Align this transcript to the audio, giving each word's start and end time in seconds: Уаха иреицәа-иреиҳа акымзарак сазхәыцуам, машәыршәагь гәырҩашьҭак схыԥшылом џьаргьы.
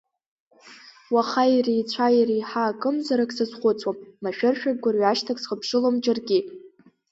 Уаха 1.13 1.43
иреицәа-иреиҳа 1.55 2.63
акымзарак 2.67 3.31
сазхәыцуам, 3.37 3.97
машәыршәагь 4.23 4.79
гәырҩашьҭак 4.83 5.37
схыԥшылом 5.43 5.95
џьаргьы. 6.03 6.39